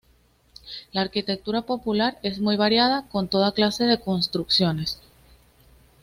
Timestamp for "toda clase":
3.27-3.83